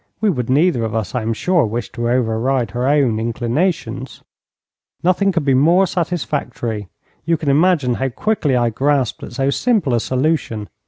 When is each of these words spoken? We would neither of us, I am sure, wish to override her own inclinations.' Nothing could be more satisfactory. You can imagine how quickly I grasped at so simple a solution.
We 0.19 0.31
would 0.31 0.49
neither 0.49 0.83
of 0.83 0.95
us, 0.95 1.13
I 1.13 1.21
am 1.21 1.31
sure, 1.31 1.63
wish 1.67 1.91
to 1.91 2.09
override 2.09 2.71
her 2.71 2.87
own 2.87 3.19
inclinations.' 3.19 4.23
Nothing 5.03 5.31
could 5.31 5.45
be 5.45 5.53
more 5.53 5.85
satisfactory. 5.85 6.87
You 7.23 7.37
can 7.37 7.49
imagine 7.51 7.93
how 7.93 8.09
quickly 8.09 8.55
I 8.55 8.71
grasped 8.71 9.21
at 9.21 9.33
so 9.33 9.51
simple 9.51 9.93
a 9.93 9.99
solution. 9.99 10.69